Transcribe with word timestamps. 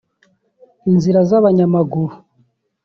inzira 0.89 1.19
z’abanyamaguru 1.29 2.15